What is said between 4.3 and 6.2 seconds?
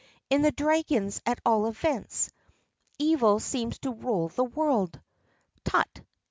world." "Tut!"